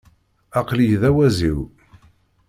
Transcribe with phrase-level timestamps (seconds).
[0.59, 1.59] Aql-iyi d awaziw.